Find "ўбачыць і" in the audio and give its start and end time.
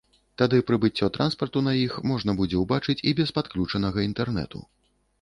2.65-3.17